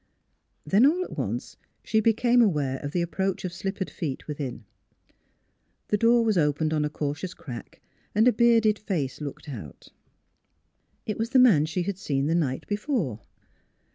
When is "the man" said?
11.29-11.67